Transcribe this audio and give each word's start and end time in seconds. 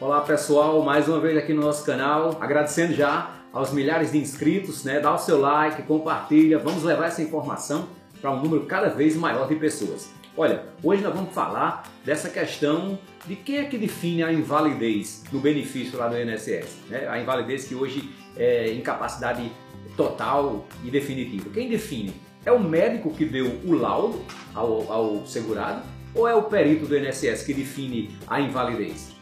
Olá 0.00 0.22
pessoal, 0.22 0.82
mais 0.82 1.06
uma 1.08 1.20
vez 1.20 1.36
aqui 1.36 1.52
no 1.52 1.60
nosso 1.60 1.84
canal, 1.84 2.38
agradecendo 2.40 2.94
já 2.94 3.32
aos 3.52 3.70
milhares 3.70 4.10
de 4.10 4.16
inscritos, 4.16 4.82
né? 4.82 4.98
Dá 4.98 5.14
o 5.14 5.18
seu 5.18 5.38
like, 5.38 5.82
compartilha, 5.82 6.58
vamos 6.58 6.82
levar 6.82 7.08
essa 7.08 7.20
informação 7.20 7.86
para 8.18 8.30
um 8.30 8.42
número 8.42 8.64
cada 8.64 8.88
vez 8.88 9.14
maior 9.14 9.46
de 9.46 9.56
pessoas. 9.56 10.10
Olha, 10.34 10.64
hoje 10.82 11.02
nós 11.02 11.14
vamos 11.14 11.34
falar 11.34 11.82
dessa 12.02 12.30
questão 12.30 12.98
de 13.26 13.36
quem 13.36 13.58
é 13.58 13.64
que 13.64 13.76
define 13.76 14.22
a 14.22 14.32
invalidez 14.32 15.22
no 15.30 15.38
benefício 15.38 15.98
lá 15.98 16.08
do 16.08 16.18
INSS. 16.18 16.78
Né? 16.88 17.06
A 17.06 17.20
invalidez 17.20 17.66
que 17.68 17.74
hoje 17.74 18.08
é 18.38 18.72
incapacidade 18.72 19.52
total 19.98 20.64
e 20.82 20.90
definitiva. 20.90 21.50
Quem 21.50 21.68
define? 21.68 22.14
É 22.46 22.50
o 22.50 22.58
médico 22.58 23.10
que 23.10 23.26
deu 23.26 23.60
o 23.66 23.74
laudo 23.74 24.24
ao, 24.54 24.90
ao 24.90 25.26
segurado 25.26 25.82
ou 26.14 26.26
é 26.26 26.34
o 26.34 26.44
perito 26.44 26.86
do 26.86 26.96
INSS 26.96 27.42
que 27.42 27.52
define 27.52 28.16
a 28.26 28.40
invalidez? 28.40 29.19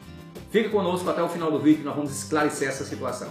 Fique 0.51 0.71
conosco 0.71 1.11
até 1.11 1.23
o 1.23 1.29
final 1.29 1.51
do 1.51 1.59
vídeo 1.59 1.85
nós 1.85 1.95
vamos 1.95 2.11
esclarecer 2.11 2.69
essa 2.69 2.83
situação. 2.83 3.29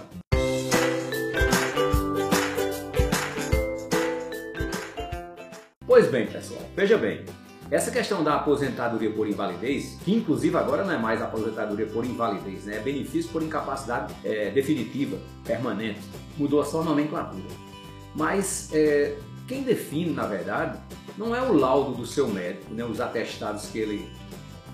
Pois 5.87 6.07
bem, 6.11 6.27
pessoal, 6.27 6.61
veja 6.75 6.95
bem, 6.95 7.25
essa 7.71 7.89
questão 7.89 8.23
da 8.23 8.35
aposentadoria 8.35 9.09
por 9.09 9.27
invalidez, 9.27 9.97
que 10.05 10.13
inclusive 10.13 10.55
agora 10.57 10.83
não 10.83 10.93
é 10.93 10.97
mais 10.99 11.19
aposentadoria 11.19 11.87
por 11.87 12.05
invalidez, 12.05 12.65
né? 12.65 12.75
é 12.75 12.79
benefício 12.79 13.31
por 13.31 13.41
incapacidade 13.41 14.13
é, 14.23 14.51
definitiva, 14.51 15.17
permanente, 15.43 16.01
mudou 16.37 16.63
só 16.63 16.81
a 16.81 16.83
nomenclatura. 16.83 17.47
Mas 18.13 18.69
é, 18.71 19.17
quem 19.47 19.63
define, 19.63 20.11
na 20.11 20.27
verdade, 20.27 20.79
não 21.17 21.35
é 21.35 21.41
o 21.41 21.53
laudo 21.53 21.95
do 21.95 22.05
seu 22.05 22.27
médico, 22.27 22.71
né? 22.75 22.85
os 22.85 23.01
atestados 23.01 23.71
que 23.71 23.79
ele 23.79 24.07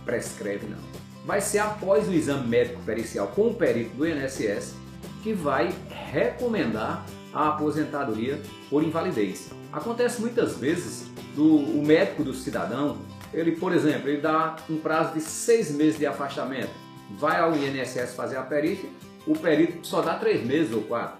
prescreve, 0.03 0.67
não 0.67 1.02
vai 1.25 1.41
ser 1.41 1.59
após 1.59 2.07
o 2.07 2.13
exame 2.13 2.47
médico 2.47 2.81
pericial 2.83 3.27
com 3.27 3.47
o 3.47 3.53
perito 3.53 3.95
do 3.95 4.07
INSS 4.07 4.75
que 5.21 5.33
vai 5.33 5.73
recomendar 6.11 7.05
a 7.33 7.49
aposentadoria 7.49 8.39
por 8.69 8.83
invalidez. 8.83 9.49
Acontece 9.71 10.21
muitas 10.21 10.57
vezes 10.57 11.07
do 11.35 11.55
o 11.55 11.83
médico 11.83 12.23
do 12.23 12.33
cidadão, 12.33 12.97
ele, 13.33 13.53
por 13.53 13.73
exemplo, 13.73 14.09
ele 14.09 14.21
dá 14.21 14.57
um 14.69 14.77
prazo 14.77 15.13
de 15.13 15.21
seis 15.21 15.71
meses 15.71 15.97
de 15.97 16.05
afastamento, 16.05 16.69
vai 17.17 17.39
ao 17.39 17.55
INSS 17.55 18.13
fazer 18.15 18.37
a 18.37 18.43
perícia, 18.43 18.87
o 19.25 19.33
perito 19.33 19.87
só 19.87 20.01
dá 20.01 20.15
três 20.15 20.45
meses 20.45 20.73
ou 20.73 20.83
quatro. 20.83 21.17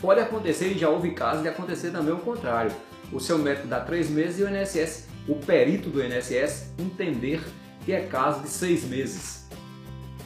Pode 0.00 0.20
acontecer, 0.20 0.72
e 0.72 0.78
já 0.78 0.88
houve 0.88 1.12
casos 1.12 1.42
de 1.42 1.48
acontecer 1.48 1.90
também 1.90 2.12
o 2.12 2.18
contrário. 2.18 2.72
O 3.12 3.20
seu 3.20 3.38
médico 3.38 3.68
dá 3.68 3.78
três 3.78 4.10
meses 4.10 4.40
e 4.40 4.42
o 4.42 4.48
INSS, 4.48 5.06
o 5.28 5.36
perito 5.36 5.88
do 5.90 6.02
INSS, 6.02 6.72
entender 6.78 7.40
que 7.84 7.92
é 7.92 8.06
caso 8.06 8.40
de 8.40 8.48
seis 8.48 8.84
meses 8.84 9.48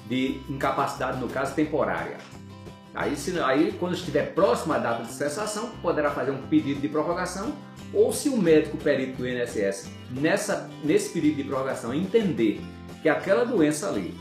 de 0.09 0.41
incapacidade, 0.49 1.21
no 1.21 1.29
caso 1.29 1.55
temporária. 1.55 2.19
Aí, 2.95 3.17
se, 3.17 3.39
aí 3.41 3.77
quando 3.79 3.95
estiver 3.95 4.35
próximo 4.35 4.73
à 4.73 4.79
data 4.79 5.05
de 5.05 5.12
cessação, 5.12 5.71
poderá 5.83 6.11
fazer 6.11 6.31
um 6.31 6.43
pedido 6.43 6.81
de 6.81 6.89
prorrogação 6.89 7.53
ou 7.93 8.12
se 8.12 8.29
o 8.29 8.37
médico 8.37 8.77
perito 8.79 9.19
do 9.19 9.29
INSS, 9.29 9.91
nessa, 10.11 10.71
nesse 10.83 11.11
pedido 11.11 11.37
de 11.37 11.45
prorrogação, 11.45 11.93
entender 11.93 12.61
que 13.03 13.09
aquela 13.09 13.45
doença 13.45 13.89
ali 13.89 14.15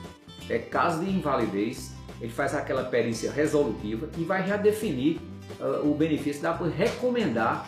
é 0.49 0.59
caso 0.59 1.03
de 1.03 1.09
invalidez, 1.09 1.93
ele 2.21 2.31
faz 2.31 2.53
aquela 2.53 2.83
perícia 2.83 3.31
resolutiva 3.31 4.09
e 4.17 4.23
vai 4.23 4.47
já 4.47 4.57
definir 4.57 5.19
uh, 5.59 5.89
o 5.89 5.95
benefício, 5.95 6.41
dá 6.41 6.53
para 6.53 6.67
recomendar 6.67 7.67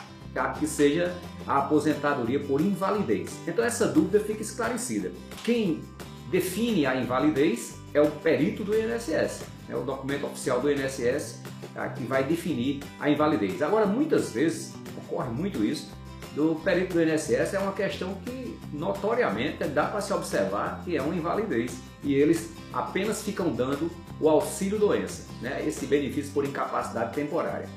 que 0.60 0.68
seja 0.68 1.16
a 1.46 1.60
aposentadoria 1.60 2.40
por 2.40 2.62
invalidez. 2.62 3.38
Então 3.48 3.64
essa 3.64 3.88
dúvida 3.88 4.20
fica 4.20 4.42
esclarecida. 4.42 5.12
Quem 5.44 5.82
define 6.30 6.86
a 6.86 6.96
invalidez 6.96 7.76
é 7.94 8.02
o 8.02 8.10
perito 8.12 8.64
do 8.64 8.78
INSS, 8.78 9.44
é 9.70 9.76
o 9.76 9.82
documento 9.82 10.26
oficial 10.26 10.60
do 10.60 10.72
INSS 10.72 11.42
tá, 11.74 11.90
que 11.90 12.04
vai 12.04 12.24
definir 12.24 12.82
a 13.00 13.10
invalidez. 13.10 13.62
Agora, 13.62 13.86
muitas 13.86 14.32
vezes, 14.32 14.74
ocorre 14.98 15.30
muito 15.30 15.64
isso, 15.64 15.90
do 16.36 16.56
perito 16.56 16.94
do 16.94 17.02
INSS 17.02 17.54
é 17.54 17.60
uma 17.60 17.74
questão 17.74 18.14
que 18.24 18.60
notoriamente 18.72 19.64
dá 19.66 19.86
para 19.86 20.02
se 20.02 20.14
observar 20.14 20.82
que 20.84 20.96
é 20.96 21.02
uma 21.02 21.16
invalidez 21.16 21.78
e 22.04 22.14
eles 22.14 22.52
apenas 22.72 23.24
ficam 23.24 23.52
dando 23.52 23.90
o 24.20 24.30
auxílio 24.30 24.78
doença, 24.78 25.26
né? 25.42 25.64
esse 25.66 25.86
benefício 25.88 26.32
por 26.34 26.46
incapacidade 26.46 27.14
temporária. 27.14 27.68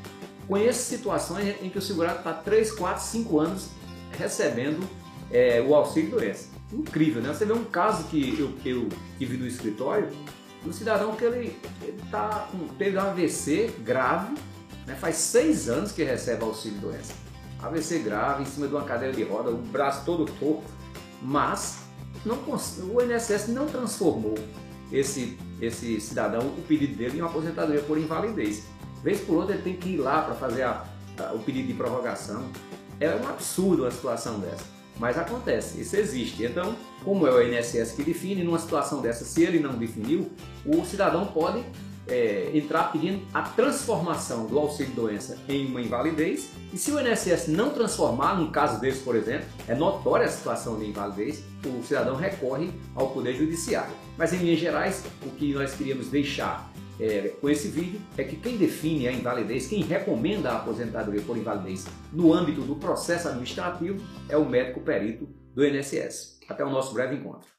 Conheço 0.51 0.83
situações 0.83 1.63
em 1.63 1.71
que 1.71 1.79
o 1.79 1.81
segurado 1.81 2.19
está 2.19 2.33
3, 2.33 2.73
4, 2.73 3.05
5 3.05 3.39
anos 3.39 3.69
recebendo 4.19 4.85
é, 5.31 5.61
o 5.61 5.73
auxílio 5.77 6.11
doença. 6.11 6.49
Incrível, 6.73 7.23
né? 7.23 7.33
Você 7.33 7.45
vê 7.45 7.53
um 7.53 7.63
caso 7.63 8.03
que 8.09 8.37
eu, 8.37 8.49
que 8.61 8.71
eu 8.71 8.89
tive 9.17 9.37
no 9.37 9.47
escritório, 9.47 10.09
do 10.65 10.73
cidadão 10.73 11.15
que 11.15 11.23
ele, 11.23 11.57
ele 11.81 12.03
tá 12.11 12.49
teve 12.77 12.99
um 12.99 13.01
AVC 13.01 13.73
grave, 13.85 14.35
né? 14.89 14.97
faz 14.97 15.15
seis 15.15 15.69
anos 15.69 15.93
que 15.93 16.03
recebe 16.03 16.43
auxílio 16.43 16.81
doença. 16.81 17.15
AVC 17.63 18.01
grave, 18.01 18.43
em 18.43 18.47
cima 18.47 18.67
de 18.67 18.75
uma 18.75 18.83
cadeira 18.83 19.15
de 19.15 19.23
roda, 19.23 19.51
o 19.51 19.57
braço 19.57 20.05
todo 20.05 20.25
torto, 20.41 20.65
mas 21.23 21.79
não, 22.27 22.37
o 22.37 23.01
INSS 23.01 23.47
não 23.51 23.67
transformou 23.67 24.35
esse, 24.91 25.39
esse 25.61 26.01
cidadão, 26.01 26.41
o 26.41 26.63
pedido 26.67 26.97
dele, 26.97 27.19
em 27.19 27.21
uma 27.21 27.31
aposentadoria 27.31 27.83
por 27.83 27.97
invalidez. 27.97 28.65
Vez 29.03 29.21
por 29.21 29.37
outra 29.39 29.55
ele 29.55 29.63
tem 29.63 29.77
que 29.77 29.91
ir 29.91 29.97
lá 29.99 30.23
para 30.23 30.35
fazer 30.35 30.63
a, 30.63 30.85
a, 31.19 31.33
o 31.33 31.39
pedido 31.41 31.69
de 31.69 31.75
prorrogação. 31.75 32.45
É 32.99 33.15
um 33.15 33.29
absurdo 33.29 33.83
uma 33.83 33.91
situação 33.91 34.39
dessa. 34.39 34.65
Mas 34.99 35.17
acontece, 35.17 35.81
isso 35.81 35.97
existe. 35.97 36.45
Então, 36.45 36.77
como 37.03 37.27
é 37.27 37.31
o 37.31 37.43
INSS 37.43 37.93
que 37.93 38.03
define, 38.03 38.45
numa 38.45 38.59
situação 38.59 39.01
dessa, 39.01 39.25
se 39.25 39.43
ele 39.43 39.59
não 39.59 39.73
definiu, 39.73 40.31
o 40.67 40.85
cidadão 40.85 41.27
pode 41.27 41.65
é, 42.07 42.51
entrar 42.53 42.93
pedindo 42.93 43.23
a 43.33 43.43
transformação 43.43 44.47
do 44.47 44.59
auxílio-doença 44.59 45.39
em 45.49 45.67
uma 45.67 45.81
invalidez. 45.81 46.51
E 46.73 46.77
se 46.77 46.91
o 46.93 47.01
INSS 47.01 47.49
não 47.49 47.71
transformar, 47.71 48.35
num 48.35 48.51
caso 48.51 48.79
desse, 48.81 49.01
por 49.01 49.17
exemplo, 49.17 49.47
é 49.67 49.75
notória 49.75 50.27
a 50.27 50.29
situação 50.29 50.79
de 50.79 50.87
invalidez, 50.87 51.43
o 51.65 51.83
cidadão 51.83 52.17
recorre 52.17 52.71
ao 52.95 53.11
Poder 53.11 53.35
Judiciário. 53.35 53.95
Mas, 54.19 54.35
em 54.35 54.37
linhas 54.37 54.61
gerais, 54.61 55.03
o 55.25 55.31
que 55.31 55.55
nós 55.55 55.75
queríamos 55.75 56.09
deixar 56.09 56.71
é, 57.01 57.29
com 57.41 57.49
esse 57.49 57.69
vídeo 57.69 58.01
é 58.17 58.25
que 58.25 58.37
quem 58.37 58.57
define 58.57 59.09
a 59.09 59.13
invalidez, 59.13 59.67
quem 59.67 59.83
recomenda 59.83 60.51
a 60.51 60.57
aposentadoria 60.59 61.23
por 61.23 61.37
invalidez 61.37 61.87
no 62.13 62.33
âmbito 62.33 62.61
do 62.61 62.77
processo 62.77 63.29
administrativo 63.29 63.99
é 64.29 64.37
o 64.37 64.49
médico 64.49 64.81
perito 64.81 65.27
do 65.55 65.67
INSS. 65.67 66.39
Até 66.49 66.65
o 66.65 66.71
nosso 66.71 66.93
breve 66.93 67.17
encontro. 67.17 67.51